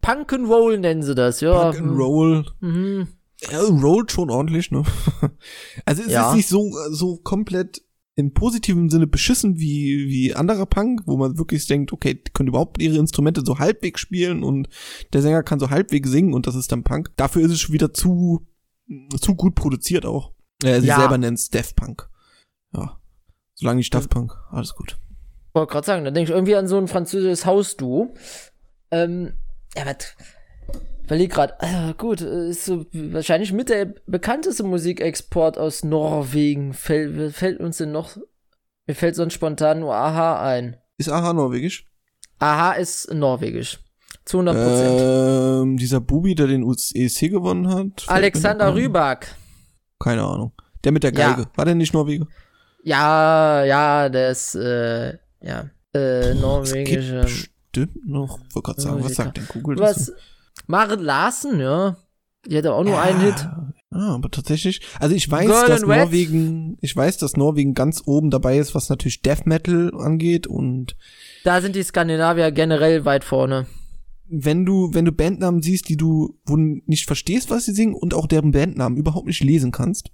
Punk 0.00 0.32
and 0.32 0.48
Roll 0.48 0.78
nennen 0.78 1.02
sie 1.02 1.14
das, 1.14 1.40
ja. 1.40 1.70
Punk 1.70 1.78
and 1.80 1.98
Roll. 1.98 2.46
Mhm. 2.60 3.08
Ja, 3.50 3.60
rollt 3.60 4.12
schon 4.12 4.30
ordentlich, 4.30 4.70
ne? 4.70 4.84
Also 5.84 6.02
es 6.02 6.12
Ja. 6.12 6.30
ist 6.30 6.36
nicht 6.36 6.48
so, 6.48 6.70
so 6.90 7.16
komplett 7.18 7.82
in 8.14 8.32
positivem 8.34 8.88
Sinne 8.90 9.06
beschissen 9.06 9.58
wie, 9.58 10.06
wie 10.08 10.34
anderer 10.34 10.66
Punk, 10.66 11.02
wo 11.06 11.16
man 11.16 11.38
wirklich 11.38 11.66
denkt, 11.66 11.92
okay, 11.92 12.14
die 12.14 12.30
können 12.32 12.48
überhaupt 12.50 12.80
ihre 12.80 12.96
Instrumente 12.98 13.42
so 13.44 13.58
halbwegs 13.58 14.00
spielen 14.00 14.42
und 14.44 14.68
der 15.12 15.22
Sänger 15.22 15.42
kann 15.42 15.58
so 15.58 15.70
halbwegs 15.70 16.10
singen 16.10 16.32
und 16.34 16.46
das 16.46 16.54
ist 16.54 16.70
dann 16.72 16.84
Punk. 16.84 17.10
Dafür 17.16 17.42
ist 17.42 17.50
es 17.52 17.60
schon 17.60 17.72
wieder 17.72 17.92
zu, 17.92 18.46
zu 19.20 19.34
gut 19.34 19.54
produziert 19.54 20.06
auch. 20.06 20.32
Äh, 20.62 20.80
sie 20.80 20.86
Ja. 20.88 21.00
selber 21.00 21.18
nennt 21.18 21.38
es 21.38 21.48
Daft 21.48 21.74
Punk. 21.76 22.08
Ja. 22.74 22.98
Solange 23.54 23.78
nicht 23.78 23.92
Daft 23.92 24.10
Punk, 24.10 24.34
alles 24.50 24.74
gut. 24.74 24.98
Wollte 25.54 25.72
gerade 25.72 25.86
sagen, 25.86 26.04
da 26.04 26.10
denke 26.10 26.30
ich 26.30 26.34
irgendwie 26.34 26.56
an 26.56 26.66
so 26.66 26.78
ein 26.78 26.88
französisches 26.88 27.44
Hausduo. 27.46 28.14
Ähm, 28.90 29.34
ja, 29.76 29.86
was? 29.86 30.14
Überleg 31.04 31.32
gerade, 31.32 31.60
ah, 31.60 31.92
gut, 31.92 32.20
äh, 32.22 32.48
ist 32.50 32.64
so 32.64 32.86
wahrscheinlich 32.92 33.52
mit 33.52 33.68
der 33.68 33.94
bekannteste 34.06 34.62
Musikexport 34.62 35.58
aus 35.58 35.84
Norwegen. 35.84 36.72
Fällt, 36.72 37.34
fällt 37.34 37.60
uns 37.60 37.78
denn 37.78 37.92
noch, 37.92 38.16
mir 38.86 38.94
fällt 38.94 39.16
sonst 39.16 39.34
spontan 39.34 39.80
nur 39.80 39.94
Aha 39.94 40.42
ein. 40.42 40.76
Ist 40.96 41.10
Aha 41.10 41.32
norwegisch? 41.32 41.86
Aha 42.38 42.72
ist 42.72 43.12
norwegisch. 43.12 43.80
Zu 44.24 44.38
100 44.38 44.54
Prozent. 44.56 45.00
Ähm, 45.00 45.76
dieser 45.76 46.00
Bubi, 46.00 46.34
der 46.34 46.46
den 46.46 46.62
ESC 46.70 47.28
gewonnen 47.28 47.68
hat. 47.68 48.04
Alexander. 48.06 48.74
Rybak. 48.74 49.34
Keine 49.98 50.22
Ahnung. 50.22 50.52
Der 50.84 50.92
mit 50.92 51.02
der 51.02 51.12
Ja. 51.12 51.32
Geige. 51.32 51.48
War 51.56 51.64
der 51.64 51.74
nicht 51.74 51.92
Norweger? 51.92 52.26
Ja, 52.84 53.64
ja, 53.64 54.08
der 54.08 54.30
ist, 54.30 54.54
äh, 54.54 55.18
ja, 55.42 55.70
äh, 55.94 56.30
Es 56.30 56.40
norwegische. 56.40 57.12
gibt 57.12 57.22
bestimmt 57.24 58.08
noch. 58.08 58.38
Wollte 58.52 58.62
gerade 58.62 58.80
sagen, 58.80 59.04
was 59.04 59.14
sagt 59.14 59.36
denn 59.36 59.46
Google 59.48 59.76
dazu? 59.76 60.00
Was? 60.00 60.12
Maren 60.66 61.00
Larsen, 61.00 61.60
ja. 61.60 61.96
Die 62.46 62.56
hatte 62.58 62.72
auch 62.72 62.84
nur 62.84 63.00
einen 63.00 63.20
Hit. 63.20 63.48
Ah, 63.90 64.14
aber 64.14 64.30
tatsächlich, 64.30 64.80
also 64.98 65.14
ich 65.14 65.30
weiß, 65.30 65.46
Girl 65.46 65.68
dass? 65.68 65.82
Norwegen, 65.82 66.78
ich 66.80 66.96
weiß, 66.96 67.18
dass 67.18 67.36
Norwegen 67.36 67.74
ganz 67.74 68.02
oben 68.06 68.30
dabei 68.30 68.58
ist, 68.58 68.74
was 68.74 68.88
natürlich 68.88 69.20
Death 69.22 69.46
Metal 69.46 69.92
angeht 69.98 70.46
und 70.46 70.96
Da 71.44 71.60
sind 71.60 71.76
die 71.76 71.82
Skandinavier 71.82 72.50
generell 72.52 73.04
weit 73.04 73.22
vorne. 73.22 73.66
wenn 74.28 74.64
du, 74.64 74.94
wenn 74.94 75.04
du 75.04 75.12
Bandnamen 75.12 75.60
siehst, 75.60 75.90
die 75.90 75.98
du, 75.98 76.38
wo 76.46 76.56
du 76.56 76.80
nicht 76.86 77.04
verstehst, 77.06 77.50
was 77.50 77.66
sie 77.66 77.72
singen 77.74 77.94
und 77.94 78.14
auch 78.14 78.26
deren 78.26 78.52
Bandnamen 78.52 78.96
überhaupt 78.96 79.26
nicht 79.26 79.44
lesen 79.44 79.70
kannst, 79.72 80.10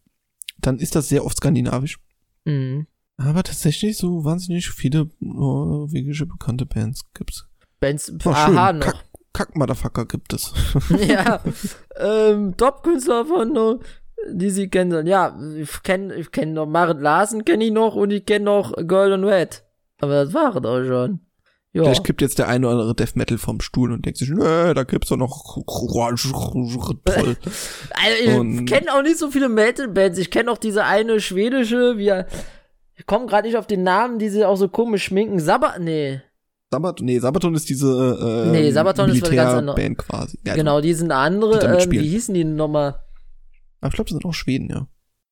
dann 0.61 0.81
ist 0.81 0.97
das 0.97 1.09
sehr 1.09 1.25
oft 1.25 1.37
skandinavisch. 1.37 1.99
Mhm. 2.45 2.88
Aber 3.19 3.43
tatsächlich 3.43 3.99
so 3.99 4.25
wahnsinnig 4.25 4.71
viele 4.71 5.09
norwegische 5.19 6.25
bekannte 6.25 6.67
Bands 6.67 7.03
gibt's. 7.15 7.47
Bands, 7.81 8.13
Oh, 8.25 8.31
aha 8.31 8.69
schön. 8.69 8.79
noch. 8.79 8.87
Kack, 8.87 9.05
Kack 9.33 9.57
Motherfucker 9.57 10.07
gibt 10.07 10.33
es. 10.33 10.53
ja. 11.09 11.41
Ähm, 11.97 12.57
Top-Künstler 12.57 13.27
von, 13.27 13.57
äh, 13.57 13.79
die 14.33 14.51
sie 14.51 14.69
kennen 14.69 14.91
sollen. 14.93 15.07
Ja, 15.09 15.39
ich 15.57 15.83
kenne 15.83 16.15
ich 16.15 16.31
kenn 16.31 16.53
noch 16.53 16.67
Marit 16.67 17.01
Larsen, 17.01 17.45
kenne 17.45 17.65
ich 17.65 17.73
noch 17.73 17.97
und 17.97 18.13
ich 18.13 18.25
kenne 18.25 18.45
noch 18.45 18.73
in 18.77 19.25
Red. 19.25 19.65
Aber 20.01 20.25
das 20.25 20.33
waren 20.33 20.63
doch 20.63 20.85
schon. 20.85 21.21
Ja. 21.73 21.83
Vielleicht 21.83 22.05
kippt 22.05 22.23
jetzt 22.23 22.39
der 22.39 22.49
eine 22.49 22.67
oder 22.67 22.77
andere 22.77 22.95
Death 22.95 23.15
Metal 23.15 23.37
vom 23.37 23.61
Stuhl 23.61 23.93
und 23.93 24.07
denkt 24.07 24.19
sich, 24.19 24.31
nö, 24.31 24.73
da 24.75 24.85
gibt's 24.85 25.11
doch 25.11 25.17
noch 25.17 25.59
toll. 25.67 27.37
Also, 27.91 28.43
ich 28.43 28.67
kenne 28.67 28.95
auch 28.95 29.03
nicht 29.03 29.19
so 29.19 29.31
viele 29.31 29.49
Metal-Bands. 29.49 30.19
Ich 30.19 30.31
kenne 30.31 30.51
auch 30.51 30.59
diese 30.59 30.85
eine 30.85 31.21
schwedische, 31.21 31.99
wie, 31.99 32.25
ich 32.99 33.07
komme 33.07 33.26
gerade 33.26 33.47
nicht 33.47 33.57
auf 33.57 33.67
den 33.67 33.85
Namen, 33.85 34.19
die 34.19 34.28
sie 34.28 34.45
auch 34.45 34.57
so 34.57 34.69
komisch 34.69 35.05
schminken. 35.05 35.38
Sabbat, 35.38 35.81
nee. 35.81 36.21
Sabaton, 36.71 37.07
nee, 37.07 37.19
Sabaton 37.19 37.55
ist 37.55 37.69
diese 37.69 38.47
äh, 38.47 38.50
Nee, 38.50 38.71
Sabaton 38.71 39.09
ist 39.09 39.23
was 39.23 39.31
ganz 39.31 39.55
anderes. 39.55 39.81
Band 39.81 39.97
quasi. 39.97 40.38
Ja, 40.45 40.55
genau, 40.55 40.81
die 40.83 40.93
sind 40.93 41.11
eine 41.11 41.31
die 41.31 41.37
andere. 41.37 41.59
damit 41.61 41.87
Ähm, 41.87 41.93
wie 41.93 42.09
hießen 42.09 42.35
die 42.35 42.45
nochmal? 42.45 42.97
Ich 43.83 43.93
glaube, 43.93 44.11
das 44.11 44.11
sind 44.11 44.25
auch 44.26 44.35
Schweden, 44.35 44.69
ja. 44.69 44.87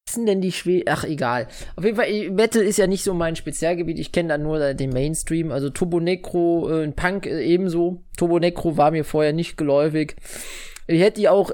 Was 0.06 0.14
sind 0.14 0.26
denn 0.26 0.40
die 0.40 0.52
Schweden? 0.52 0.85
Ach, 0.88 1.04
egal. 1.04 1.49
Auf 1.75 1.85
jeden 1.85 1.96
Fall, 1.96 2.30
Metal 2.30 2.62
ist 2.62 2.78
ja 2.78 2.87
nicht 2.87 3.02
so 3.02 3.12
mein 3.12 3.37
Spezialgebiet. 3.37 3.99
Ich 3.99 4.12
kenne 4.12 4.28
da 4.30 4.38
nur 4.38 4.73
den 4.73 4.90
Mainstream. 4.90 5.50
Also 5.50 5.68
Turbo 5.68 5.99
Necro, 6.00 6.70
äh, 6.70 6.88
Punk 6.92 7.26
äh, 7.26 7.44
ebenso. 7.44 8.04
Turbo 8.16 8.38
Necro 8.38 8.76
war 8.76 8.92
mir 8.92 9.04
vorher 9.04 9.32
nicht 9.32 9.56
geläufig. 9.56 10.16
Ich 10.87 11.00
hätte 11.00 11.20
die 11.20 11.28
auch, 11.28 11.50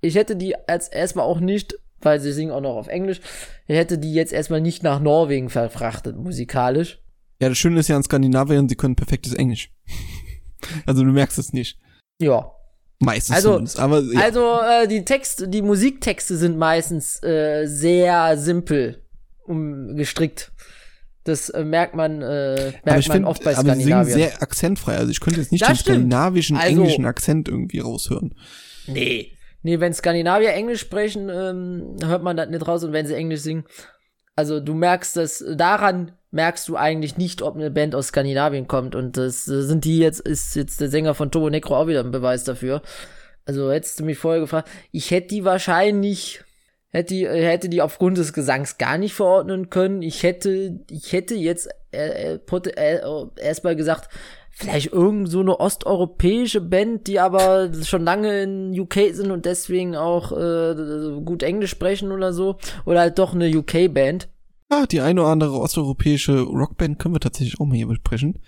ich 0.00 0.16
hätte 0.16 0.34
die 0.36 0.56
als 0.68 0.88
erstmal 0.88 1.24
auch 1.24 1.38
nicht, 1.38 1.78
weil 2.00 2.20
sie 2.20 2.32
singen 2.32 2.52
auch 2.52 2.60
noch 2.60 2.76
auf 2.76 2.88
Englisch, 2.88 3.20
ich 3.66 3.76
hätte 3.76 3.98
die 3.98 4.12
jetzt 4.14 4.32
erstmal 4.32 4.60
nicht 4.60 4.82
nach 4.82 5.00
Norwegen 5.00 5.50
verfrachtet, 5.50 6.16
musikalisch. 6.16 7.00
Ja, 7.40 7.48
das 7.48 7.58
Schöne 7.58 7.80
ist 7.80 7.88
ja 7.88 7.96
an 7.96 8.02
Skandinavien, 8.02 8.68
sie 8.68 8.76
können 8.76 8.96
perfektes 8.96 9.34
Englisch. 9.34 9.70
also 10.86 11.02
du 11.04 11.10
merkst 11.12 11.38
es 11.38 11.52
nicht. 11.52 11.78
Ja. 12.20 12.50
Meistens 12.98 13.36
Also- 13.36 13.50
zumindest. 13.50 13.78
Aber 13.78 14.00
ja, 14.00 14.20
Also 14.20 14.58
äh, 14.60 14.88
die 14.88 15.04
Texte, 15.04 15.48
die 15.48 15.62
Musiktexte 15.62 16.36
sind 16.36 16.56
meistens 16.56 17.22
äh, 17.22 17.66
sehr 17.66 18.38
simpel 18.38 19.04
um, 19.44 19.96
gestrickt. 19.96 20.52
Das 21.24 21.50
äh, 21.50 21.64
merkt 21.64 21.94
man, 21.94 22.22
äh, 22.22 22.54
merkt 22.54 22.88
aber 22.88 22.98
ich 22.98 23.08
man 23.08 23.24
oft 23.24 23.42
bei 23.44 23.56
aber 23.56 23.74
sie 23.74 23.82
singen 23.82 24.04
sehr 24.04 24.40
akzentfrei. 24.42 24.96
Also 24.96 25.10
ich 25.10 25.20
könnte 25.20 25.40
jetzt 25.40 25.50
nicht 25.52 25.62
Das 25.62 25.70
den 25.70 25.76
stimmt. 25.76 25.96
skandinavischen, 25.96 26.56
Also- 26.56 26.68
englischen 26.68 27.04
Akzent 27.04 27.48
irgendwie 27.48 27.80
raushören. 27.80 28.34
Nee. 28.86 29.32
Nee, 29.66 29.80
wenn 29.80 29.92
Skandinavier 29.92 30.52
Englisch 30.52 30.78
sprechen, 30.78 31.28
ähm, 31.28 31.96
hört 32.04 32.22
man 32.22 32.36
das 32.36 32.48
nicht 32.48 32.68
raus 32.68 32.84
und 32.84 32.92
wenn 32.92 33.04
sie 33.04 33.16
Englisch 33.16 33.40
singen. 33.40 33.64
Also 34.36 34.60
du 34.60 34.74
merkst 34.74 35.16
das, 35.16 35.44
daran 35.56 36.12
merkst 36.30 36.68
du 36.68 36.76
eigentlich 36.76 37.16
nicht, 37.16 37.42
ob 37.42 37.56
eine 37.56 37.72
Band 37.72 37.96
aus 37.96 38.08
Skandinavien 38.08 38.68
kommt. 38.68 38.94
Und 38.94 39.16
das 39.16 39.44
sind 39.44 39.84
die 39.84 39.98
jetzt, 39.98 40.20
ist 40.20 40.54
jetzt 40.54 40.80
der 40.80 40.88
Sänger 40.88 41.14
von 41.16 41.32
Turbo 41.32 41.50
Necro 41.50 41.74
auch 41.74 41.88
wieder 41.88 41.98
ein 41.98 42.12
Beweis 42.12 42.44
dafür. 42.44 42.80
Also 43.44 43.72
hättest 43.72 43.98
du 43.98 44.04
mich 44.04 44.18
vorher 44.18 44.40
gefragt, 44.40 44.68
ich 44.92 45.10
hätte 45.10 45.34
die 45.34 45.44
wahrscheinlich, 45.44 46.44
hätte 46.90 47.14
die, 47.14 47.24
äh, 47.24 47.44
hätte 47.44 47.68
die 47.68 47.82
aufgrund 47.82 48.18
des 48.18 48.32
Gesangs 48.32 48.78
gar 48.78 48.98
nicht 48.98 49.14
verordnen 49.14 49.68
können. 49.68 50.00
Ich 50.00 50.22
hätte, 50.22 50.78
ich 50.88 51.12
hätte 51.12 51.34
jetzt 51.34 51.68
äh, 51.90 52.36
äh, 52.36 52.38
äh, 52.38 53.26
erstmal 53.40 53.74
gesagt, 53.74 54.14
vielleicht 54.58 54.92
irgend 54.92 55.28
so 55.28 55.40
eine 55.40 55.60
osteuropäische 55.60 56.62
Band, 56.62 57.06
die 57.06 57.20
aber 57.20 57.70
schon 57.84 58.04
lange 58.04 58.42
in 58.42 58.78
UK 58.78 59.12
sind 59.12 59.30
und 59.30 59.44
deswegen 59.44 59.94
auch 59.96 60.32
äh, 60.32 61.20
gut 61.24 61.42
Englisch 61.42 61.70
sprechen 61.70 62.10
oder 62.10 62.32
so. 62.32 62.56
Oder 62.86 63.00
halt 63.00 63.18
doch 63.18 63.34
eine 63.34 63.54
UK-Band. 63.54 64.28
Ah, 64.70 64.86
die 64.86 65.00
eine 65.00 65.20
oder 65.20 65.30
andere 65.30 65.52
osteuropäische 65.60 66.40
Rockband 66.40 66.98
können 66.98 67.14
wir 67.14 67.20
tatsächlich 67.20 67.60
auch 67.60 67.66
mal 67.66 67.76
hier 67.76 67.86
besprechen. 67.86 68.40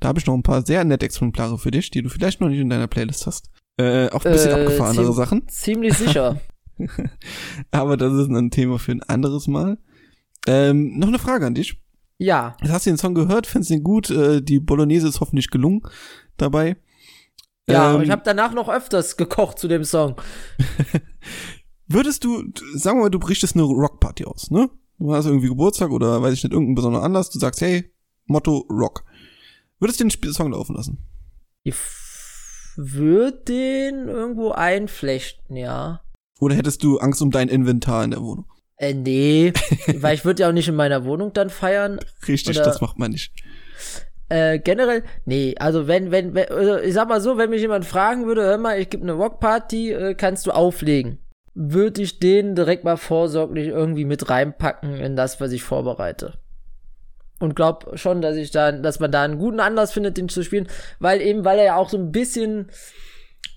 Da 0.00 0.08
habe 0.08 0.18
ich 0.18 0.26
noch 0.26 0.34
ein 0.34 0.42
paar 0.42 0.66
sehr 0.66 0.84
nette 0.84 1.06
Exemplare 1.06 1.56
für 1.58 1.70
dich, 1.70 1.90
die 1.92 2.02
du 2.02 2.08
vielleicht 2.08 2.40
noch 2.40 2.48
nicht 2.48 2.58
in 2.58 2.68
deiner 2.68 2.88
Playlist 2.88 3.26
hast. 3.26 3.48
Äh, 3.78 4.08
auch 4.10 4.24
ein 4.24 4.32
bisschen 4.32 4.50
Äh, 4.50 4.54
abgefahrenere 4.54 5.12
Sachen. 5.12 5.46
Ziemlich 5.48 5.94
sicher. 5.96 6.40
Aber 7.70 7.96
das 7.96 8.12
ist 8.14 8.28
ein 8.28 8.50
Thema 8.50 8.80
für 8.80 8.92
ein 8.92 9.02
anderes 9.04 9.46
Mal. 9.46 9.78
Ähm, 10.48 10.98
noch 10.98 11.06
eine 11.06 11.20
Frage 11.20 11.46
an 11.46 11.54
dich. 11.54 11.80
Ja. 12.18 12.56
Jetzt 12.60 12.72
hast 12.72 12.86
du 12.86 12.90
den 12.90 12.98
Song 12.98 13.14
gehört, 13.14 13.46
findest 13.46 13.70
ihn 13.70 13.82
gut, 13.82 14.10
äh, 14.10 14.40
die 14.42 14.60
Bolognese 14.60 15.08
ist 15.08 15.20
hoffentlich 15.20 15.50
gelungen 15.50 15.82
dabei. 16.36 16.76
Ja, 17.68 17.90
Ähm, 17.90 17.96
und 17.96 18.02
ich 18.02 18.10
habe 18.10 18.22
danach 18.24 18.52
noch 18.54 18.68
öfters 18.68 19.16
gekocht 19.16 19.58
zu 19.58 19.68
dem 19.68 19.84
Song. 19.84 20.16
Würdest 21.86 22.24
du, 22.24 22.44
sagen 22.74 22.98
wir 22.98 23.04
mal, 23.04 23.10
du 23.10 23.18
brichtest 23.18 23.54
eine 23.54 23.64
Rockparty 23.64 24.24
aus, 24.24 24.50
ne? 24.50 24.70
Du 24.98 25.12
hast 25.12 25.26
irgendwie 25.26 25.48
Geburtstag 25.48 25.90
oder 25.90 26.22
weiß 26.22 26.34
ich 26.34 26.44
nicht, 26.44 26.52
irgendeinen 26.52 26.76
besonderen 26.76 27.04
Anlass, 27.04 27.30
du 27.30 27.38
sagst, 27.38 27.60
hey, 27.60 27.92
Motto 28.26 28.66
Rock. 28.70 29.04
Würdest 29.78 30.00
du 30.00 30.04
den 30.04 30.32
Song 30.32 30.52
laufen 30.52 30.76
lassen? 30.76 30.98
Ich 31.64 31.74
würde 32.76 33.32
den 33.32 34.08
irgendwo 34.08 34.52
einflechten, 34.52 35.56
ja. 35.56 36.00
Oder 36.40 36.54
hättest 36.56 36.82
du 36.82 36.98
Angst 36.98 37.20
um 37.22 37.30
dein 37.30 37.48
Inventar 37.48 38.04
in 38.04 38.12
der 38.12 38.22
Wohnung? 38.22 38.46
Äh, 38.82 38.94
nee, 38.94 39.52
weil 39.96 40.14
ich 40.14 40.24
würde 40.24 40.42
ja 40.42 40.48
auch 40.48 40.52
nicht 40.52 40.68
in 40.68 40.74
meiner 40.74 41.04
Wohnung 41.04 41.32
dann 41.32 41.50
feiern. 41.50 42.00
Richtig, 42.26 42.56
Oder- 42.56 42.66
das 42.66 42.80
macht 42.80 42.98
man 42.98 43.12
nicht. 43.12 43.32
Äh, 44.28 44.58
generell, 44.58 45.04
nee, 45.26 45.54
also 45.58 45.86
wenn, 45.88 46.10
wenn, 46.10 46.34
wenn 46.34 46.48
also 46.48 46.78
ich 46.78 46.94
sag 46.94 47.06
mal 47.08 47.20
so, 47.20 47.36
wenn 47.36 47.50
mich 47.50 47.60
jemand 47.60 47.84
fragen 47.84 48.26
würde, 48.26 48.42
hör 48.42 48.56
mal, 48.58 48.80
ich 48.80 48.88
gebe 48.88 49.02
eine 49.02 49.12
Rockparty, 49.12 49.92
äh, 49.92 50.14
kannst 50.14 50.46
du 50.46 50.52
auflegen? 50.52 51.18
Würde 51.54 52.00
ich 52.00 52.18
den 52.18 52.54
direkt 52.54 52.82
mal 52.82 52.96
vorsorglich 52.96 53.68
irgendwie 53.68 54.06
mit 54.06 54.30
reinpacken 54.30 54.94
in 54.96 55.16
das, 55.16 55.38
was 55.40 55.52
ich 55.52 55.62
vorbereite. 55.62 56.38
Und 57.40 57.54
glaub 57.54 57.98
schon, 57.98 58.22
dass 58.22 58.36
ich 58.36 58.50
da, 58.50 58.72
dass 58.72 59.00
man 59.00 59.12
da 59.12 59.22
einen 59.22 59.38
guten 59.38 59.60
Anlass 59.60 59.92
findet, 59.92 60.16
den 60.16 60.30
zu 60.30 60.42
spielen, 60.42 60.66
weil 60.98 61.20
eben, 61.20 61.44
weil 61.44 61.58
er 61.58 61.64
ja 61.64 61.76
auch 61.76 61.90
so 61.90 61.98
ein 61.98 62.10
bisschen 62.10 62.70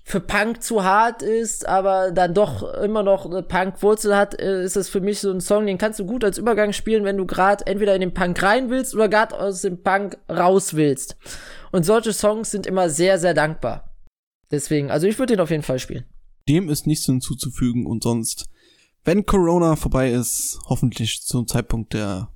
für 0.08 0.20
Punk 0.20 0.62
zu 0.62 0.84
hart 0.84 1.20
ist, 1.20 1.66
aber 1.66 2.12
dann 2.12 2.32
doch 2.32 2.62
immer 2.74 3.02
noch 3.02 3.28
Punk-Wurzel 3.48 4.16
hat, 4.16 4.40
äh, 4.40 4.62
ist 4.62 4.76
es 4.76 4.88
für 4.88 5.00
mich 5.00 5.18
so 5.18 5.32
ein 5.32 5.40
Song, 5.40 5.66
den 5.66 5.78
kannst 5.78 5.98
du 5.98 6.06
gut 6.06 6.22
als 6.22 6.38
Übergang 6.38 6.72
spielen, 6.72 7.02
wenn 7.02 7.16
du 7.16 7.26
gerade 7.26 7.66
entweder 7.66 7.92
in 7.92 8.02
den 8.02 8.14
Punk 8.14 8.40
rein 8.40 8.70
willst 8.70 8.94
oder 8.94 9.08
gerade 9.08 9.36
aus 9.36 9.62
dem 9.62 9.82
Punk 9.82 10.16
raus 10.30 10.74
willst. 10.74 11.16
Und 11.72 11.84
solche 11.84 12.12
Songs 12.12 12.52
sind 12.52 12.68
immer 12.68 12.88
sehr, 12.88 13.18
sehr 13.18 13.34
dankbar. 13.34 13.96
Deswegen, 14.52 14.92
also 14.92 15.08
ich 15.08 15.18
würde 15.18 15.32
den 15.32 15.40
auf 15.40 15.50
jeden 15.50 15.64
Fall 15.64 15.80
spielen. 15.80 16.04
Dem 16.48 16.68
ist 16.68 16.86
nichts 16.86 17.06
hinzuzufügen 17.06 17.84
und 17.84 18.04
sonst, 18.04 18.46
wenn 19.02 19.26
Corona 19.26 19.74
vorbei 19.74 20.12
ist, 20.12 20.60
hoffentlich 20.68 21.22
zum 21.22 21.48
Zeitpunkt 21.48 21.94
der 21.94 22.28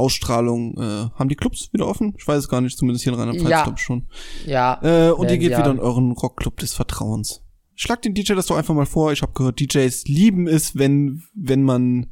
Ausstrahlung, 0.00 0.74
äh, 0.78 1.10
haben 1.18 1.28
die 1.28 1.36
Clubs 1.36 1.72
wieder 1.72 1.86
offen? 1.86 2.14
Ich 2.18 2.26
weiß 2.26 2.38
es 2.38 2.48
gar 2.48 2.60
nicht, 2.60 2.76
zumindest 2.76 3.04
hier 3.04 3.12
in 3.12 3.18
Rheinland-Pfalz 3.18 3.50
Ja. 3.50 3.62
glaube 3.62 3.78
ich 3.78 3.84
schon. 3.84 4.08
Ja. 4.46 4.80
Äh, 4.82 5.12
und 5.12 5.30
ihr 5.30 5.38
geht 5.38 5.50
wieder 5.50 5.64
haben. 5.64 5.76
in 5.78 5.80
euren 5.80 6.12
Rockclub 6.12 6.56
des 6.58 6.74
Vertrauens. 6.74 7.42
Schlag 7.76 8.02
den 8.02 8.12
DJ 8.14 8.34
das 8.34 8.46
doch 8.46 8.56
einfach 8.56 8.74
mal 8.74 8.84
vor. 8.86 9.12
Ich 9.12 9.22
habe 9.22 9.32
gehört, 9.32 9.58
DJs 9.60 10.04
lieben 10.06 10.46
es, 10.48 10.76
wenn, 10.76 11.22
wenn 11.34 11.62
man 11.62 12.10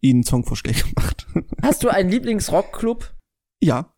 ihnen 0.00 0.22
Songvorschläge 0.22 0.82
macht. 0.96 1.26
Hast 1.62 1.82
du 1.84 1.88
einen 1.88 2.10
Lieblingsrockclub? 2.10 3.12
ja. 3.60 3.92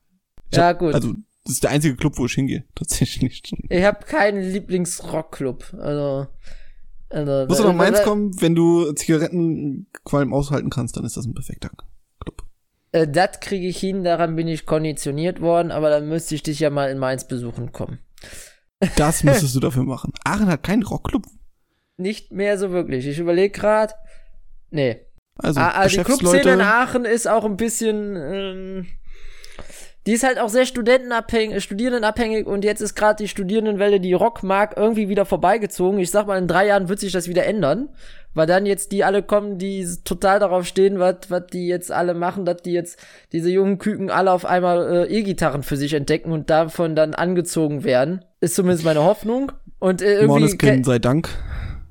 Ich 0.50 0.58
Ja, 0.58 0.68
hab- 0.68 0.78
gut. 0.78 0.94
Also, 0.94 1.14
das 1.44 1.54
ist 1.54 1.62
der 1.64 1.70
einzige 1.70 1.96
Club, 1.96 2.16
wo 2.18 2.26
ich 2.26 2.32
hingehe. 2.32 2.64
Tatsächlich. 2.74 3.42
Ich 3.68 3.84
habe 3.84 4.04
keinen 4.06 4.42
Lieblingsrockclub. 4.52 5.74
Also, 5.78 6.26
also 7.10 7.46
Musst 7.48 7.60
du 7.60 7.64
nach 7.64 7.70
äh, 7.72 7.76
Mainz 7.76 7.98
äh, 8.00 8.04
kommen, 8.04 8.40
wenn 8.40 8.54
du 8.54 8.92
Zigarettenqualm 8.92 10.32
aushalten 10.32 10.70
kannst, 10.70 10.96
dann 10.96 11.04
ist 11.04 11.16
das 11.16 11.26
ein 11.26 11.34
perfekter. 11.34 11.70
Äh, 12.94 13.08
das 13.08 13.40
kriege 13.40 13.66
ich 13.66 13.78
hin, 13.78 14.04
daran 14.04 14.36
bin 14.36 14.46
ich 14.46 14.66
konditioniert 14.66 15.40
worden, 15.40 15.72
aber 15.72 15.90
dann 15.90 16.08
müsste 16.08 16.36
ich 16.36 16.44
dich 16.44 16.60
ja 16.60 16.70
mal 16.70 16.90
in 16.90 16.98
Mainz 16.98 17.26
besuchen 17.26 17.72
kommen. 17.72 17.98
Das 18.96 19.24
müsstest 19.24 19.56
du 19.56 19.60
dafür 19.60 19.82
machen. 19.82 20.12
Aachen 20.24 20.46
hat 20.46 20.62
keinen 20.62 20.84
Rockclub. 20.84 21.24
Nicht 21.96 22.32
mehr 22.32 22.56
so 22.58 22.70
wirklich. 22.70 23.06
Ich 23.06 23.18
überlege 23.18 23.50
gerade. 23.50 23.94
Nee. 24.70 25.00
Also, 25.36 25.60
Ah, 25.60 25.70
ah, 25.74 25.88
die 25.88 25.96
Geschäftsleute, 25.96 26.22
Clubszene 26.22 26.54
in 26.54 26.60
Aachen 26.60 27.04
ist 27.04 27.26
auch 27.26 27.44
ein 27.44 27.56
bisschen. 27.56 28.16
Ähm, 28.16 28.86
die 30.06 30.12
ist 30.12 30.22
halt 30.22 30.38
auch 30.38 30.50
sehr 30.50 30.66
studentenabhängig, 30.66 31.64
studierendenabhängig 31.64 32.46
und 32.46 32.62
jetzt 32.62 32.82
ist 32.82 32.94
gerade 32.94 33.22
die 33.22 33.28
Studierendenwelle, 33.28 34.00
die 34.00 34.12
Rock 34.12 34.42
mag, 34.42 34.74
irgendwie 34.76 35.08
wieder 35.08 35.24
vorbeigezogen. 35.24 35.98
Ich 35.98 36.10
sag 36.10 36.26
mal, 36.26 36.38
in 36.38 36.46
drei 36.46 36.66
Jahren 36.66 36.88
wird 36.90 37.00
sich 37.00 37.12
das 37.12 37.26
wieder 37.26 37.46
ändern, 37.46 37.88
weil 38.34 38.46
dann 38.46 38.66
jetzt 38.66 38.92
die 38.92 39.04
alle 39.04 39.22
kommen, 39.22 39.58
die 39.58 39.86
total 40.04 40.40
darauf 40.40 40.66
stehen, 40.66 40.98
was 40.98 41.30
was 41.30 41.46
die 41.52 41.66
jetzt 41.66 41.90
alle 41.90 42.14
machen, 42.14 42.44
dass 42.44 42.62
die 42.62 42.72
jetzt 42.72 42.98
diese 43.32 43.50
jungen 43.50 43.78
Küken 43.78 44.10
alle 44.10 44.32
auf 44.32 44.44
einmal 44.44 45.06
äh, 45.06 45.18
E-Gitarren 45.18 45.62
für 45.62 45.76
sich 45.76 45.94
entdecken 45.94 46.32
und 46.32 46.50
davon 46.50 46.94
dann 46.94 47.14
angezogen 47.14 47.84
werden. 47.84 48.24
Ist 48.40 48.56
zumindest 48.56 48.84
meine 48.84 49.04
Hoffnung. 49.04 49.52
Und 49.78 50.02
äh, 50.02 50.14
irgendwie 50.14 50.40
Måneskin 50.40 50.84
sei 50.84 50.98
Dank. 50.98 51.28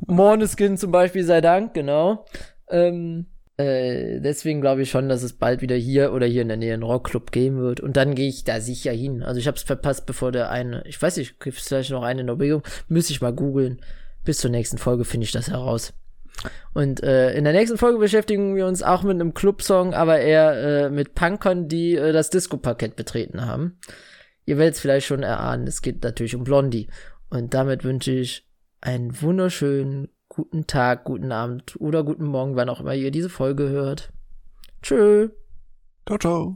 Måneskin 0.05 0.77
zum 0.77 0.91
Beispiel 0.91 1.23
sei 1.23 1.41
Dank, 1.41 1.73
genau. 1.73 2.25
Ähm, 2.69 3.27
äh, 3.57 4.19
deswegen 4.19 4.61
glaube 4.61 4.81
ich 4.81 4.89
schon, 4.89 5.09
dass 5.09 5.21
es 5.21 5.33
bald 5.33 5.61
wieder 5.61 5.75
hier 5.75 6.11
oder 6.13 6.25
hier 6.25 6.41
in 6.41 6.47
der 6.47 6.57
Nähe 6.57 6.73
einen 6.73 6.83
Rockclub 6.83 7.31
geben 7.31 7.59
wird. 7.59 7.79
Und 7.79 7.97
dann 7.97 8.15
gehe 8.15 8.27
ich 8.27 8.43
da 8.43 8.59
sicher 8.59 8.91
hin. 8.91 9.23
Also 9.23 9.39
ich 9.39 9.47
habe 9.47 9.57
es 9.57 9.63
verpasst, 9.63 10.05
bevor 10.05 10.31
der 10.31 10.49
eine, 10.49 10.83
ich 10.85 11.01
weiß 11.01 11.17
nicht, 11.17 11.39
gibt 11.39 11.57
es 11.57 11.67
vielleicht 11.67 11.91
noch 11.91 12.03
eine 12.03 12.21
in 12.21 12.29
Erwägung? 12.29 12.63
Müsste 12.87 13.13
ich 13.13 13.21
mal 13.21 13.33
googeln. 13.33 13.79
Bis 14.23 14.39
zur 14.39 14.51
nächsten 14.51 14.77
Folge 14.77 15.05
finde 15.05 15.25
ich 15.25 15.31
das 15.31 15.49
heraus. 15.49 15.93
Und 16.73 17.03
äh, 17.03 17.33
in 17.35 17.43
der 17.43 17.53
nächsten 17.53 17.77
Folge 17.77 17.99
beschäftigen 17.99 18.55
wir 18.55 18.65
uns 18.65 18.83
auch 18.83 19.03
mit 19.03 19.15
einem 19.15 19.33
Clubsong, 19.33 19.93
aber 19.93 20.19
eher 20.19 20.85
äh, 20.85 20.89
mit 20.89 21.15
Punkern, 21.15 21.67
die 21.67 21.95
äh, 21.95 22.11
das 22.11 22.29
Disco-Parkett 22.29 22.95
betreten 22.95 23.45
haben. 23.45 23.77
Ihr 24.45 24.57
werdet 24.57 24.75
es 24.75 24.81
vielleicht 24.81 25.07
schon 25.07 25.23
erahnen, 25.23 25.67
es 25.67 25.81
geht 25.81 26.03
natürlich 26.03 26.35
um 26.35 26.43
Blondie. 26.43 26.89
Und 27.29 27.53
damit 27.53 27.83
wünsche 27.83 28.11
ich 28.11 28.47
einen 28.81 29.21
wunderschönen 29.21 30.09
guten 30.27 30.67
Tag, 30.67 31.05
guten 31.05 31.31
Abend 31.31 31.75
oder 31.79 32.03
guten 32.03 32.25
Morgen, 32.25 32.55
wann 32.55 32.69
auch 32.69 32.79
immer 32.79 32.95
ihr 32.95 33.11
diese 33.11 33.29
Folge 33.29 33.69
hört. 33.69 34.11
Tschö. 34.81 35.29
Ciao, 36.05 36.17
ciao. 36.17 36.55